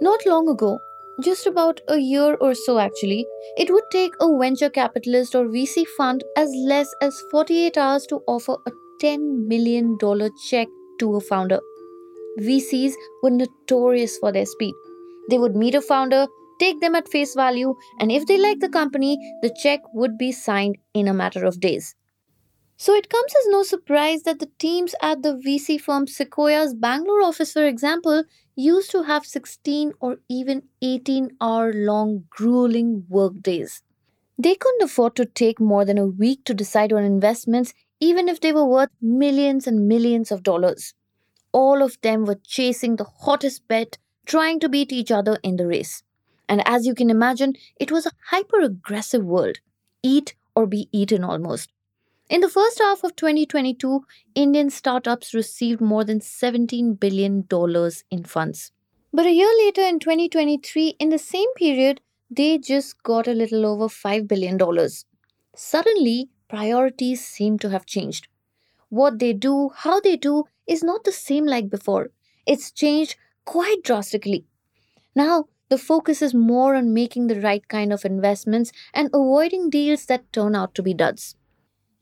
Not 0.00 0.24
long 0.26 0.48
ago, 0.48 0.80
just 1.22 1.46
about 1.46 1.80
a 1.88 1.98
year 1.98 2.34
or 2.40 2.54
so 2.54 2.78
actually, 2.78 3.26
it 3.58 3.70
would 3.70 3.84
take 3.92 4.14
a 4.20 4.38
venture 4.38 4.70
capitalist 4.70 5.34
or 5.34 5.44
VC 5.44 5.86
fund 5.96 6.24
as 6.36 6.50
less 6.54 6.94
as 7.02 7.22
48 7.30 7.76
hours 7.76 8.06
to 8.06 8.22
offer 8.26 8.56
a 8.66 8.70
$10 9.02 9.46
million 9.46 9.98
check 10.48 10.68
to 11.00 11.16
a 11.16 11.20
founder. 11.20 11.60
VCs 12.38 12.94
were 13.22 13.30
notorious 13.30 14.16
for 14.18 14.32
their 14.32 14.46
speed. 14.46 14.74
They 15.28 15.38
would 15.38 15.54
meet 15.54 15.74
a 15.74 15.82
founder, 15.82 16.26
take 16.58 16.80
them 16.80 16.94
at 16.94 17.08
face 17.08 17.34
value, 17.34 17.74
and 17.98 18.10
if 18.10 18.26
they 18.26 18.38
liked 18.38 18.60
the 18.60 18.68
company, 18.68 19.18
the 19.42 19.54
check 19.62 19.80
would 19.92 20.16
be 20.16 20.32
signed 20.32 20.76
in 20.94 21.08
a 21.08 21.14
matter 21.14 21.44
of 21.44 21.60
days. 21.60 21.94
So 22.80 22.94
it 22.94 23.10
comes 23.10 23.34
as 23.38 23.46
no 23.48 23.62
surprise 23.62 24.22
that 24.22 24.38
the 24.38 24.50
teams 24.58 24.94
at 25.02 25.22
the 25.22 25.34
VC 25.36 25.78
firm 25.78 26.06
Sequoia's 26.06 26.72
Bangalore 26.74 27.20
office, 27.22 27.52
for 27.52 27.66
example, 27.66 28.24
used 28.56 28.90
to 28.92 29.02
have 29.02 29.26
16 29.26 29.92
or 30.00 30.16
even 30.30 30.62
18 30.80 31.36
hour 31.42 31.74
long 31.74 32.24
grueling 32.30 33.04
workdays. 33.10 33.82
They 34.38 34.54
couldn't 34.54 34.84
afford 34.84 35.16
to 35.16 35.26
take 35.26 35.60
more 35.60 35.84
than 35.84 35.98
a 35.98 36.06
week 36.06 36.44
to 36.46 36.54
decide 36.54 36.92
on 36.92 37.04
investments, 37.04 37.74
even 38.00 38.28
if 38.30 38.40
they 38.40 38.52
were 38.52 38.64
worth 38.64 38.88
millions 39.02 39.66
and 39.66 39.86
millions 39.86 40.32
of 40.32 40.42
dollars. 40.42 40.94
All 41.52 41.82
of 41.82 42.00
them 42.02 42.24
were 42.24 42.40
chasing 42.46 42.96
the 42.96 43.04
hottest 43.04 43.68
bet, 43.68 43.98
trying 44.26 44.60
to 44.60 44.70
beat 44.70 44.92
each 44.92 45.10
other 45.10 45.38
in 45.42 45.56
the 45.56 45.66
race. 45.66 46.02
And 46.48 46.62
as 46.66 46.86
you 46.86 46.94
can 46.94 47.10
imagine, 47.10 47.54
it 47.78 47.92
was 47.92 48.06
a 48.06 48.12
hyper 48.30 48.60
aggressive 48.60 49.24
world 49.24 49.58
eat 50.02 50.34
or 50.56 50.66
be 50.66 50.88
eaten 50.92 51.24
almost. 51.24 51.70
In 52.30 52.42
the 52.42 52.48
first 52.48 52.78
half 52.78 53.02
of 53.02 53.16
2022, 53.16 54.04
Indian 54.36 54.70
startups 54.70 55.34
received 55.34 55.80
more 55.80 56.04
than 56.04 56.20
$17 56.20 57.00
billion 57.00 57.44
in 58.08 58.22
funds. 58.22 58.70
But 59.12 59.26
a 59.26 59.32
year 59.32 59.52
later, 59.64 59.80
in 59.80 59.98
2023, 59.98 60.94
in 61.00 61.08
the 61.08 61.18
same 61.18 61.52
period, 61.54 62.00
they 62.30 62.56
just 62.58 63.02
got 63.02 63.26
a 63.26 63.32
little 63.32 63.66
over 63.66 63.88
$5 63.88 64.28
billion. 64.28 64.56
Suddenly, 65.56 66.28
priorities 66.46 67.26
seem 67.26 67.58
to 67.58 67.70
have 67.70 67.84
changed. 67.84 68.28
What 68.90 69.18
they 69.18 69.32
do, 69.32 69.70
how 69.74 69.98
they 69.98 70.16
do, 70.16 70.44
is 70.68 70.84
not 70.84 71.02
the 71.02 71.10
same 71.10 71.46
like 71.46 71.68
before. 71.68 72.10
It's 72.46 72.70
changed 72.70 73.16
quite 73.44 73.82
drastically. 73.82 74.46
Now, 75.16 75.46
the 75.68 75.78
focus 75.78 76.22
is 76.22 76.32
more 76.32 76.76
on 76.76 76.94
making 76.94 77.26
the 77.26 77.40
right 77.40 77.66
kind 77.66 77.92
of 77.92 78.04
investments 78.04 78.70
and 78.94 79.08
avoiding 79.08 79.68
deals 79.68 80.06
that 80.06 80.32
turn 80.32 80.54
out 80.54 80.76
to 80.76 80.82
be 80.84 80.94
duds. 80.94 81.34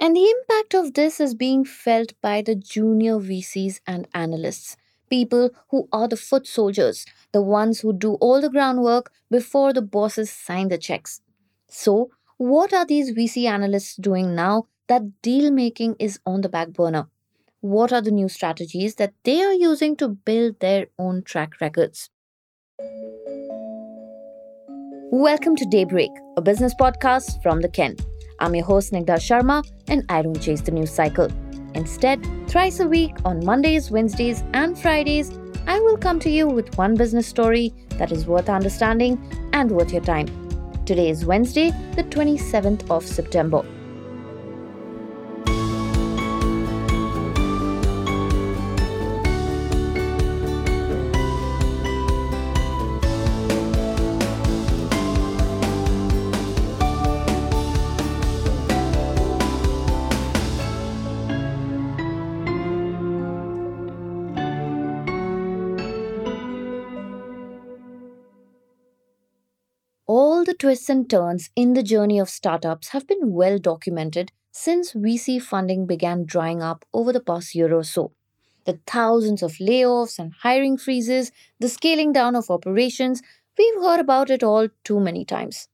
And 0.00 0.14
the 0.14 0.30
impact 0.30 0.74
of 0.74 0.94
this 0.94 1.18
is 1.18 1.34
being 1.34 1.64
felt 1.64 2.12
by 2.22 2.40
the 2.40 2.54
junior 2.54 3.14
VCs 3.14 3.80
and 3.84 4.06
analysts, 4.14 4.76
people 5.10 5.50
who 5.70 5.88
are 5.92 6.06
the 6.06 6.16
foot 6.16 6.46
soldiers, 6.46 7.04
the 7.32 7.42
ones 7.42 7.80
who 7.80 7.92
do 7.92 8.14
all 8.14 8.40
the 8.40 8.48
groundwork 8.48 9.10
before 9.28 9.72
the 9.72 9.82
bosses 9.82 10.30
sign 10.30 10.68
the 10.68 10.78
checks. 10.78 11.20
So, 11.68 12.10
what 12.36 12.72
are 12.72 12.86
these 12.86 13.10
VC 13.10 13.46
analysts 13.46 13.96
doing 13.96 14.36
now 14.36 14.68
that 14.86 15.20
deal 15.20 15.50
making 15.50 15.96
is 15.98 16.20
on 16.24 16.42
the 16.42 16.48
back 16.48 16.68
burner? 16.68 17.08
What 17.60 17.92
are 17.92 18.00
the 18.00 18.12
new 18.12 18.28
strategies 18.28 18.94
that 18.96 19.14
they 19.24 19.42
are 19.42 19.52
using 19.52 19.96
to 19.96 20.08
build 20.08 20.60
their 20.60 20.86
own 20.96 21.24
track 21.24 21.60
records? 21.60 22.08
Welcome 25.10 25.56
to 25.56 25.64
Daybreak, 25.64 26.10
a 26.36 26.40
business 26.40 26.74
podcast 26.80 27.42
from 27.42 27.62
the 27.62 27.68
Ken. 27.68 27.96
I'm 28.40 28.54
your 28.54 28.64
host, 28.64 28.92
Snigdha 28.92 29.16
Sharma, 29.16 29.68
and 29.88 30.04
I 30.08 30.22
don't 30.22 30.40
chase 30.40 30.60
the 30.60 30.70
news 30.70 30.92
cycle. 30.92 31.28
Instead, 31.74 32.24
thrice 32.48 32.80
a 32.80 32.86
week 32.86 33.16
on 33.24 33.44
Mondays, 33.44 33.90
Wednesdays, 33.90 34.42
and 34.52 34.78
Fridays, 34.78 35.36
I 35.66 35.80
will 35.80 35.96
come 35.96 36.18
to 36.20 36.30
you 36.30 36.46
with 36.46 36.76
one 36.78 36.94
business 36.94 37.26
story 37.26 37.74
that 37.98 38.12
is 38.12 38.26
worth 38.26 38.48
understanding 38.48 39.18
and 39.52 39.70
worth 39.70 39.92
your 39.92 40.02
time. 40.02 40.26
Today 40.86 41.10
is 41.10 41.26
Wednesday, 41.26 41.70
the 41.94 42.04
27th 42.04 42.90
of 42.90 43.04
September. 43.04 43.62
The 70.48 70.54
twists 70.54 70.88
and 70.88 71.10
turns 71.10 71.50
in 71.56 71.74
the 71.74 71.82
journey 71.82 72.18
of 72.18 72.30
startups 72.30 72.88
have 72.88 73.06
been 73.06 73.34
well 73.34 73.58
documented 73.58 74.32
since 74.50 74.94
VC 74.94 75.42
funding 75.42 75.84
began 75.86 76.24
drying 76.24 76.62
up 76.62 76.86
over 76.94 77.12
the 77.12 77.20
past 77.20 77.54
year 77.54 77.74
or 77.74 77.84
so. 77.84 78.12
The 78.64 78.78
thousands 78.86 79.42
of 79.42 79.58
layoffs 79.60 80.18
and 80.18 80.32
hiring 80.40 80.78
freezes, 80.78 81.32
the 81.60 81.68
scaling 81.68 82.14
down 82.14 82.34
of 82.34 82.48
operations, 82.48 83.20
we've 83.58 83.82
heard 83.82 84.00
about 84.00 84.30
it 84.30 84.42
all 84.42 84.68
too 84.84 84.98
many 84.98 85.26
times. 85.26 85.68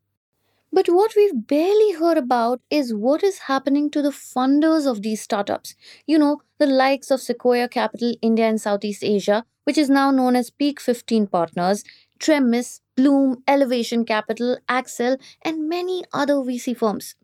But 0.73 0.89
what 0.89 1.13
we've 1.15 1.47
barely 1.47 1.93
heard 1.93 2.19
about 2.19 2.61
is 2.69 2.93
what 2.93 3.23
is 3.23 3.47
happening 3.47 3.91
to 3.91 4.03
the 4.03 4.11
funders 4.11 4.91
of 4.91 5.03
these 5.03 5.23
startups. 5.23 5.77
You 6.05 6.19
know, 6.19 6.41
the 6.59 6.67
likes 6.67 7.13
of 7.13 7.21
Sequoia 7.21 7.69
Capital 7.69 8.17
India 8.21 8.47
and 8.49 8.61
Southeast 8.61 9.05
Asia, 9.05 9.45
which 9.63 9.79
is 9.79 9.89
now 9.89 10.11
known 10.11 10.35
as 10.35 10.51
Peak 10.51 10.81
15 10.81 11.29
Partners, 11.29 11.85
Tremis, 12.25 12.81
Blume, 12.97 13.43
Elevation 13.47 14.07
Capital, 14.07 14.57
Accel, 14.67 15.21
and 15.43 15.69
many 15.69 16.05
other 16.11 16.37
VC 16.37 16.75
firms. 16.75 17.17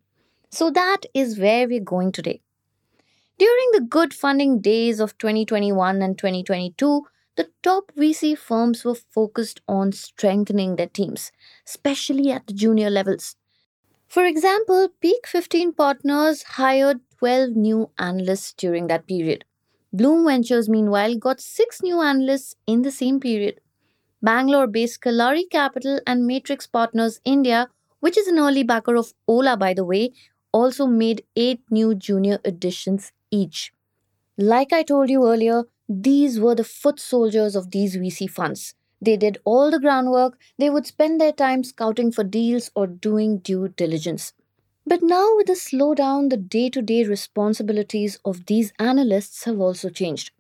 So 0.50 0.70
that 0.72 1.06
is 1.14 1.38
where 1.38 1.66
we're 1.66 1.80
going 1.80 2.12
today. 2.12 2.42
During 3.38 3.70
the 3.72 3.80
good 3.80 4.12
funding 4.12 4.60
days 4.60 5.00
of 5.00 5.16
2021 5.16 6.02
and 6.02 6.18
2022, 6.18 7.06
the 7.36 7.48
top 7.62 7.92
VC 7.96 8.36
firms 8.36 8.84
were 8.84 8.94
focused 8.94 9.62
on 9.66 9.92
strengthening 9.92 10.76
their 10.76 10.88
teams, 10.88 11.32
especially 11.66 12.30
at 12.30 12.46
the 12.46 12.52
junior 12.52 12.90
levels. 12.90 13.36
For 14.06 14.26
example, 14.26 14.90
Peak 15.00 15.26
15 15.26 15.72
Partners 15.72 16.42
hired 16.42 17.00
12 17.20 17.56
new 17.56 17.90
analysts 17.98 18.52
during 18.52 18.88
that 18.88 19.06
period. 19.06 19.46
Blume 19.94 20.26
Ventures, 20.26 20.68
meanwhile, 20.68 21.16
got 21.16 21.40
six 21.40 21.80
new 21.80 22.02
analysts 22.02 22.54
in 22.66 22.82
the 22.82 22.92
same 22.92 23.18
period. 23.18 23.62
Bangalore 24.22 24.66
based 24.66 25.00
Kalari 25.00 25.44
Capital 25.50 26.00
and 26.06 26.26
Matrix 26.26 26.66
Partners 26.66 27.20
India, 27.24 27.68
which 28.00 28.18
is 28.18 28.26
an 28.26 28.38
early 28.38 28.62
backer 28.62 28.96
of 28.96 29.14
Ola, 29.26 29.56
by 29.56 29.74
the 29.74 29.84
way, 29.84 30.12
also 30.52 30.86
made 30.86 31.24
eight 31.36 31.62
new 31.70 31.94
junior 31.94 32.38
additions 32.44 33.12
each. 33.30 33.72
Like 34.36 34.72
I 34.72 34.82
told 34.82 35.10
you 35.10 35.26
earlier, 35.26 35.64
these 35.88 36.40
were 36.40 36.54
the 36.54 36.64
foot 36.64 37.00
soldiers 37.00 37.56
of 37.56 37.70
these 37.70 37.96
VC 37.96 38.28
funds. 38.28 38.74
They 39.00 39.16
did 39.16 39.38
all 39.44 39.70
the 39.70 39.80
groundwork, 39.80 40.38
they 40.58 40.70
would 40.70 40.86
spend 40.86 41.20
their 41.20 41.32
time 41.32 41.64
scouting 41.64 42.12
for 42.12 42.24
deals 42.24 42.70
or 42.74 42.86
doing 42.86 43.38
due 43.38 43.68
diligence. 43.68 44.32
But 44.86 45.02
now, 45.02 45.36
with 45.36 45.46
the 45.46 45.54
slowdown, 45.54 46.30
the 46.30 46.36
day 46.36 46.68
to 46.70 46.82
day 46.82 47.04
responsibilities 47.04 48.18
of 48.24 48.46
these 48.46 48.72
analysts 48.78 49.44
have 49.44 49.60
also 49.60 49.88
changed. 49.88 50.32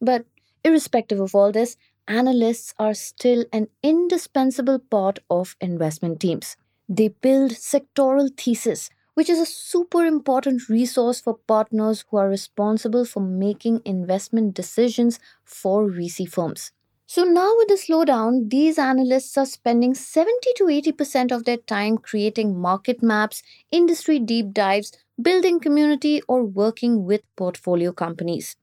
But 0.00 0.24
irrespective 0.64 1.20
of 1.20 1.34
all 1.34 1.52
this, 1.52 1.76
analysts 2.08 2.74
are 2.78 2.94
still 2.94 3.44
an 3.52 3.68
indispensable 3.82 4.78
part 4.78 5.20
of 5.30 5.56
investment 5.60 6.20
teams. 6.20 6.56
They 6.88 7.08
build 7.08 7.52
sectoral 7.52 8.36
thesis, 8.36 8.90
which 9.14 9.28
is 9.30 9.38
a 9.38 9.46
super 9.46 10.04
important 10.04 10.68
resource 10.68 11.20
for 11.20 11.38
partners 11.46 12.04
who 12.10 12.16
are 12.16 12.28
responsible 12.28 13.04
for 13.04 13.20
making 13.20 13.82
investment 13.84 14.54
decisions 14.54 15.20
for 15.44 15.88
VC 15.90 16.24
firms. 16.26 16.72
So 17.06 17.24
now 17.24 17.54
with 17.56 17.68
the 17.68 17.74
slowdown, 17.74 18.50
these 18.50 18.78
analysts 18.78 19.36
are 19.38 19.46
spending 19.46 19.94
70 19.94 20.52
to 20.56 20.68
80% 20.68 21.32
of 21.32 21.44
their 21.44 21.56
time 21.56 21.98
creating 21.98 22.58
market 22.58 23.02
maps, 23.02 23.42
industry 23.70 24.18
deep 24.18 24.52
dives, 24.52 24.92
building 25.20 25.58
community, 25.60 26.22
or 26.28 26.44
working 26.44 27.04
with 27.04 27.22
portfolio 27.36 27.92
companies. 27.92 28.56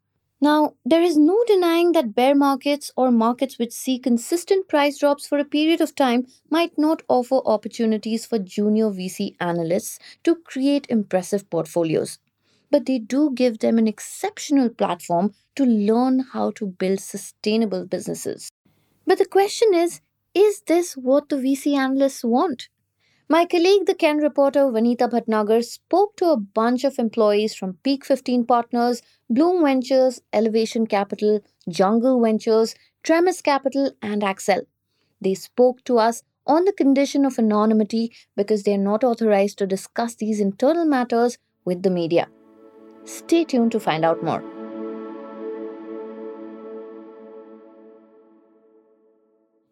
Now, 0.46 0.76
there 0.86 1.02
is 1.02 1.18
no 1.18 1.44
denying 1.48 1.94
that 1.94 2.14
bear 2.14 2.36
markets 2.36 2.92
or 2.96 3.10
markets 3.10 3.58
which 3.58 3.72
see 3.72 3.98
consistent 3.98 4.68
price 4.68 5.00
drops 5.00 5.26
for 5.26 5.40
a 5.40 5.44
period 5.44 5.82
of 5.82 5.96
time 5.96 6.28
might 6.52 6.78
not 6.78 7.02
offer 7.08 7.40
opportunities 7.48 8.28
for 8.28 8.38
junior 8.38 8.92
VC 8.92 9.36
analysts 9.40 9.98
to 10.24 10.36
create 10.36 10.86
impressive 10.88 11.50
portfolios. 11.50 12.20
But 12.70 12.86
they 12.86 13.00
do 13.00 13.32
give 13.34 13.58
them 13.58 13.80
an 13.80 13.88
exceptional 13.88 14.70
platform 14.70 15.34
to 15.56 15.66
learn 15.66 16.20
how 16.34 16.52
to 16.52 16.68
build 16.68 17.00
sustainable 17.00 17.88
businesses. 17.88 18.52
But 19.08 19.18
the 19.18 19.26
question 19.26 19.74
is 19.74 20.02
is 20.36 20.62
this 20.68 20.94
what 20.96 21.30
the 21.30 21.38
VC 21.38 21.76
analysts 21.76 22.24
want? 22.24 22.70
My 23.28 23.44
colleague, 23.46 23.88
the 23.88 23.96
Ken 23.96 24.18
reporter 24.18 24.66
Vanita 24.66 25.10
Bhatnagar, 25.10 25.64
spoke 25.64 26.16
to 26.18 26.26
a 26.30 26.38
bunch 26.38 26.84
of 26.84 27.00
employees 27.00 27.56
from 27.56 27.80
Peak 27.82 28.06
15 28.06 28.46
Partners, 28.46 29.02
Blume 29.32 29.64
Ventures, 29.64 30.22
Elevation 30.32 30.86
Capital, 30.86 31.40
Jungle 31.68 32.22
Ventures, 32.22 32.76
Tremis 33.02 33.42
Capital, 33.42 33.92
and 34.00 34.22
Accel. 34.22 34.68
They 35.20 35.34
spoke 35.34 35.84
to 35.86 35.98
us 35.98 36.22
on 36.46 36.66
the 36.66 36.72
condition 36.74 37.26
of 37.26 37.40
anonymity 37.40 38.12
because 38.36 38.62
they 38.62 38.76
are 38.76 38.90
not 38.90 39.04
authorized 39.04 39.58
to 39.58 39.66
discuss 39.66 40.14
these 40.14 40.40
internal 40.40 40.86
matters 40.86 41.40
with 41.66 41.82
the 41.82 41.90
media. 41.90 42.28
Stay 43.06 43.44
tuned 43.44 43.72
to 43.72 43.80
find 43.80 44.06
out 44.06 44.24
more. 44.24 44.55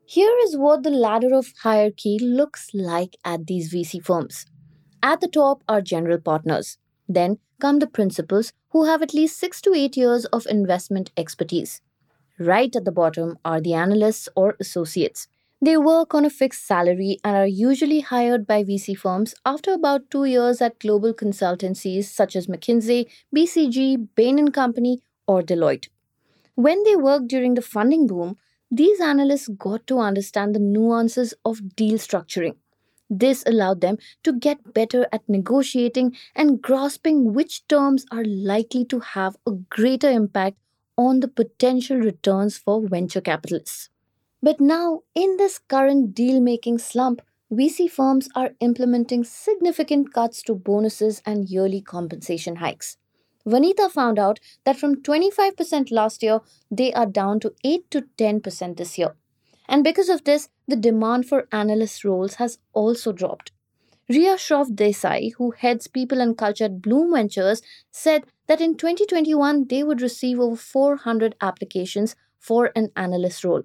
Here 0.05 0.35
is 0.43 0.57
what 0.57 0.83
the 0.83 0.89
ladder 0.89 1.33
of 1.33 1.53
hierarchy 1.63 2.19
looks 2.19 2.69
like 2.73 3.15
at 3.23 3.47
these 3.47 3.73
VC 3.73 4.03
firms. 4.03 4.45
At 5.01 5.21
the 5.21 5.27
top 5.27 5.63
are 5.67 5.81
general 5.81 6.19
partners. 6.19 6.77
Then 7.07 7.39
come 7.61 7.79
the 7.79 7.87
principals 7.87 8.51
who 8.71 8.85
have 8.85 9.01
at 9.01 9.13
least 9.13 9.39
6 9.39 9.61
to 9.61 9.73
8 9.73 9.95
years 9.95 10.25
of 10.25 10.45
investment 10.47 11.11
expertise. 11.15 11.81
Right 12.37 12.75
at 12.75 12.83
the 12.83 12.91
bottom 12.91 13.37
are 13.45 13.61
the 13.61 13.73
analysts 13.73 14.27
or 14.35 14.55
associates. 14.59 15.27
They 15.61 15.77
work 15.77 16.13
on 16.13 16.25
a 16.25 16.29
fixed 16.29 16.67
salary 16.67 17.19
and 17.23 17.37
are 17.37 17.47
usually 17.47 18.01
hired 18.01 18.45
by 18.45 18.65
VC 18.65 18.97
firms 18.97 19.33
after 19.45 19.71
about 19.71 20.11
2 20.11 20.25
years 20.25 20.61
at 20.61 20.79
global 20.79 21.13
consultancies 21.13 22.05
such 22.05 22.35
as 22.35 22.47
McKinsey, 22.47 23.05
BCG, 23.33 24.09
Bain 24.15 24.45
& 24.47 24.51
Company 24.51 25.01
or 25.25 25.41
Deloitte. 25.41 25.87
When 26.55 26.83
they 26.83 26.97
worked 26.97 27.29
during 27.29 27.53
the 27.53 27.61
funding 27.61 28.07
boom, 28.07 28.37
these 28.75 28.99
analysts 28.99 29.47
got 29.49 29.85
to 29.85 29.99
understand 29.99 30.55
the 30.55 30.59
nuances 30.59 31.35
of 31.45 31.75
deal 31.75 31.99
structuring. 31.99 32.55
This 33.07 33.43
allowed 33.45 33.81
them 33.81 33.99
to 34.23 34.33
get 34.33 34.73
better 34.73 35.05
at 35.11 35.29
negotiating 35.29 36.15
and 36.35 36.59
grasping 36.59 37.33
which 37.33 37.67
terms 37.67 38.05
are 38.11 38.25
likely 38.25 38.83
to 38.85 38.99
have 38.99 39.37
a 39.45 39.51
greater 39.51 40.09
impact 40.09 40.57
on 40.97 41.19
the 41.19 41.27
potential 41.27 41.97
returns 41.97 42.57
for 42.57 42.87
venture 42.87 43.21
capitalists. 43.21 43.89
But 44.41 44.59
now, 44.59 45.01
in 45.13 45.37
this 45.37 45.59
current 45.59 46.15
deal 46.15 46.41
making 46.41 46.79
slump, 46.79 47.21
VC 47.51 47.89
firms 47.91 48.27
are 48.35 48.55
implementing 48.59 49.23
significant 49.23 50.13
cuts 50.13 50.41
to 50.43 50.55
bonuses 50.55 51.21
and 51.27 51.47
yearly 51.47 51.81
compensation 51.81 52.55
hikes. 52.55 52.97
Vanita 53.47 53.91
found 53.91 54.17
out 54.17 54.39
that 54.63 54.77
from 54.77 55.01
25% 55.01 55.91
last 55.91 56.23
year, 56.23 56.39
they 56.71 56.93
are 56.93 57.05
down 57.05 57.39
to 57.41 57.53
8 57.63 57.89
to 57.91 58.03
10% 58.17 58.77
this 58.77 58.97
year. 58.97 59.15
And 59.67 59.83
because 59.83 60.09
of 60.09 60.23
this, 60.23 60.49
the 60.67 60.75
demand 60.75 61.27
for 61.27 61.47
analyst 61.51 62.03
roles 62.03 62.35
has 62.35 62.57
also 62.73 63.11
dropped. 63.11 63.51
Ria 64.09 64.35
Shroff 64.35 64.69
Desai, 64.75 65.33
who 65.37 65.51
heads 65.51 65.87
people 65.87 66.19
and 66.19 66.37
culture 66.37 66.65
at 66.65 66.81
Blume 66.81 67.13
Ventures, 67.13 67.61
said 67.91 68.25
that 68.47 68.61
in 68.61 68.75
2021 68.75 69.67
they 69.69 69.83
would 69.83 70.01
receive 70.01 70.39
over 70.39 70.57
400 70.57 71.35
applications 71.41 72.15
for 72.37 72.71
an 72.75 72.91
analyst 72.95 73.43
role. 73.43 73.63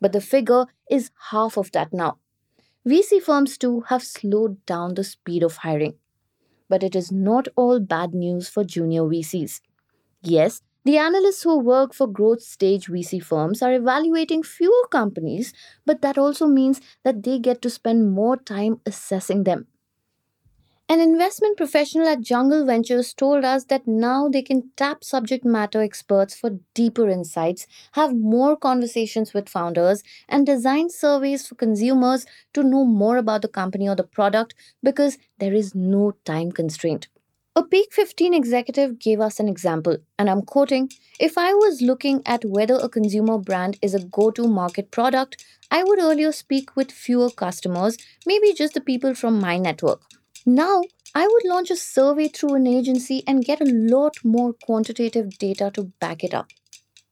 But 0.00 0.12
the 0.12 0.20
figure 0.20 0.66
is 0.88 1.10
half 1.30 1.56
of 1.56 1.72
that 1.72 1.92
now. 1.92 2.18
VC 2.86 3.20
firms 3.20 3.58
too 3.58 3.82
have 3.88 4.02
slowed 4.02 4.64
down 4.64 4.94
the 4.94 5.04
speed 5.04 5.42
of 5.42 5.56
hiring 5.58 5.94
but 6.70 6.82
it 6.84 6.96
is 6.96 7.12
not 7.12 7.48
all 7.56 7.80
bad 7.80 8.14
news 8.14 8.48
for 8.48 8.64
junior 8.64 9.06
VCs. 9.08 9.60
Yes, 10.22 10.62
the 10.86 10.96
analysts 10.98 11.42
who 11.42 11.58
work 11.58 11.92
for 11.94 12.06
growth 12.06 12.42
stage 12.42 12.86
VC 12.88 13.18
firms 13.20 13.62
are 13.62 13.74
evaluating 13.74 14.42
fewer 14.44 14.86
companies, 14.90 15.52
but 15.86 16.00
that 16.02 16.16
also 16.18 16.46
means 16.46 16.80
that 17.04 17.22
they 17.24 17.38
get 17.38 17.60
to 17.62 17.70
spend 17.70 18.12
more 18.12 18.38
time 18.38 18.80
assessing 18.86 19.44
them. 19.44 19.66
An 20.90 20.98
investment 20.98 21.56
professional 21.56 22.08
at 22.08 22.20
Jungle 22.20 22.66
Ventures 22.66 23.14
told 23.14 23.44
us 23.44 23.62
that 23.66 23.86
now 23.86 24.28
they 24.28 24.42
can 24.42 24.72
tap 24.76 25.04
subject 25.04 25.44
matter 25.44 25.80
experts 25.80 26.34
for 26.34 26.58
deeper 26.74 27.08
insights, 27.08 27.68
have 27.92 28.12
more 28.12 28.56
conversations 28.56 29.32
with 29.32 29.48
founders, 29.48 30.02
and 30.28 30.44
design 30.44 30.90
surveys 30.90 31.46
for 31.46 31.54
consumers 31.54 32.26
to 32.54 32.64
know 32.64 32.84
more 32.84 33.18
about 33.18 33.42
the 33.42 33.46
company 33.46 33.88
or 33.88 33.94
the 33.94 34.02
product 34.02 34.52
because 34.82 35.16
there 35.38 35.54
is 35.54 35.76
no 35.76 36.16
time 36.24 36.50
constraint. 36.50 37.06
A 37.54 37.62
Peak 37.62 37.92
15 37.92 38.34
executive 38.34 38.98
gave 38.98 39.20
us 39.20 39.38
an 39.38 39.48
example, 39.48 39.98
and 40.18 40.28
I'm 40.28 40.42
quoting 40.42 40.90
If 41.20 41.38
I 41.38 41.54
was 41.54 41.80
looking 41.80 42.20
at 42.26 42.44
whether 42.44 42.74
a 42.74 42.88
consumer 42.88 43.38
brand 43.38 43.78
is 43.80 43.94
a 43.94 44.02
go 44.02 44.32
to 44.32 44.48
market 44.48 44.90
product, 44.90 45.44
I 45.70 45.84
would 45.84 46.00
earlier 46.00 46.32
speak 46.32 46.74
with 46.74 46.90
fewer 46.90 47.30
customers, 47.30 47.96
maybe 48.26 48.52
just 48.52 48.74
the 48.74 48.80
people 48.80 49.14
from 49.14 49.38
my 49.38 49.56
network. 49.56 50.02
Now, 50.44 50.82
I 51.14 51.26
would 51.26 51.44
launch 51.46 51.70
a 51.70 51.76
survey 51.76 52.28
through 52.28 52.54
an 52.54 52.66
agency 52.66 53.22
and 53.26 53.44
get 53.44 53.60
a 53.62 53.64
lot 53.64 54.16
more 54.22 54.52
quantitative 54.52 55.38
data 55.38 55.70
to 55.74 55.84
back 55.98 56.22
it 56.22 56.34
up. 56.34 56.48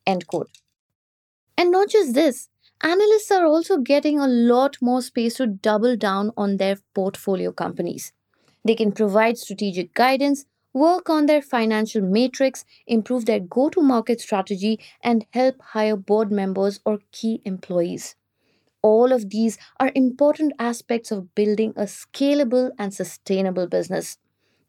End 0.07 0.27
quote. 0.27 0.51
And 1.59 1.71
not 1.71 1.91
just 1.91 2.15
this, 2.15 2.49
analysts 2.81 3.31
are 3.31 3.45
also 3.45 3.77
getting 3.79 4.19
a 4.19 4.27
lot 4.27 4.79
more 4.81 5.03
space 5.03 5.35
to 5.35 5.47
double 5.47 5.97
down 5.97 6.33
on 6.39 6.57
their 6.57 6.79
portfolio 6.95 7.53
companies. 7.53 8.13
They 8.65 8.75
can 8.75 8.93
provide 8.93 9.39
strategic 9.39 9.95
guidance, 9.95 10.47
work 10.73 11.11
on 11.11 11.27
their 11.27 11.43
financial 11.43 12.03
matrix, 12.03 12.65
improve 12.87 13.27
their 13.27 13.41
go 13.41 13.69
to 13.71 13.83
market 13.83 14.21
strategy, 14.21 14.81
and 15.03 15.27
help 15.31 15.61
hire 15.61 15.97
board 15.97 16.33
members 16.33 16.81
or 16.85 17.01
key 17.13 17.43
employees. 17.45 18.17
All 18.83 19.13
of 19.13 19.31
these 19.31 19.59
are 19.81 19.93
important 19.95 20.53
aspects 20.59 21.11
of 21.11 21.35
building 21.35 21.73
a 21.77 21.83
scalable 21.83 22.71
and 22.79 22.95
sustainable 22.95 23.67
business. 23.67 24.19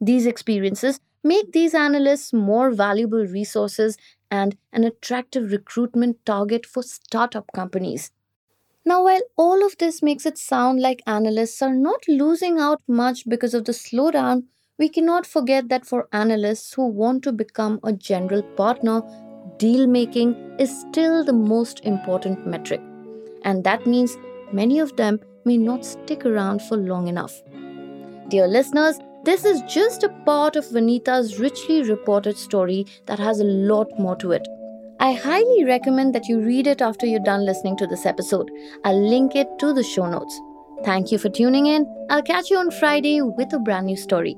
These 0.01 0.25
experiences 0.25 0.99
make 1.23 1.51
these 1.51 1.73
analysts 1.73 2.33
more 2.33 2.71
valuable 2.71 3.25
resources 3.25 3.97
and 4.31 4.57
an 4.71 4.83
attractive 4.83 5.51
recruitment 5.51 6.25
target 6.25 6.65
for 6.65 6.81
startup 6.83 7.51
companies. 7.53 8.11
Now, 8.85 9.03
while 9.03 9.21
all 9.37 9.65
of 9.65 9.77
this 9.77 10.01
makes 10.01 10.25
it 10.25 10.37
sound 10.37 10.79
like 10.81 11.03
analysts 11.05 11.61
are 11.61 11.75
not 11.75 12.07
losing 12.07 12.59
out 12.59 12.81
much 12.87 13.27
because 13.27 13.53
of 13.53 13.65
the 13.65 13.73
slowdown, 13.73 14.45
we 14.77 14.89
cannot 14.89 15.25
forget 15.25 15.69
that 15.69 15.85
for 15.85 16.07
analysts 16.11 16.73
who 16.73 16.87
want 16.87 17.23
to 17.23 17.31
become 17.31 17.79
a 17.83 17.93
general 17.93 18.41
partner, 18.41 19.01
deal 19.57 19.85
making 19.87 20.35
is 20.57 20.79
still 20.79 21.23
the 21.23 21.33
most 21.33 21.81
important 21.81 22.47
metric 22.47 22.81
and 23.43 23.63
that 23.63 23.85
means 23.85 24.17
many 24.51 24.79
of 24.79 24.95
them 24.95 25.19
may 25.45 25.57
not 25.57 25.85
stick 25.85 26.25
around 26.25 26.61
for 26.61 26.77
long 26.77 27.07
enough. 27.07 27.41
Dear 28.29 28.47
listeners, 28.47 28.99
this 29.23 29.43
is 29.43 29.61
just 29.63 30.03
a 30.03 30.09
part 30.25 30.55
of 30.55 30.69
Vanita's 30.71 31.39
richly 31.39 31.83
reported 31.83 32.37
story 32.37 32.85
that 33.05 33.19
has 33.19 33.39
a 33.39 33.43
lot 33.43 33.87
more 33.99 34.15
to 34.17 34.31
it. 34.31 34.47
I 35.01 35.13
highly 35.13 35.63
recommend 35.65 36.13
that 36.15 36.27
you 36.27 36.39
read 36.41 36.67
it 36.67 36.81
after 36.81 37.05
you're 37.05 37.19
done 37.21 37.45
listening 37.45 37.77
to 37.77 37.87
this 37.87 38.05
episode. 38.05 38.49
I'll 38.83 39.09
link 39.09 39.35
it 39.35 39.47
to 39.59 39.73
the 39.73 39.83
show 39.83 40.09
notes. 40.09 40.39
Thank 40.83 41.11
you 41.11 41.17
for 41.17 41.29
tuning 41.29 41.67
in. 41.67 41.85
I'll 42.09 42.21
catch 42.21 42.49
you 42.49 42.57
on 42.57 42.71
Friday 42.71 43.21
with 43.21 43.53
a 43.53 43.59
brand 43.59 43.87
new 43.87 43.97
story. 43.97 44.37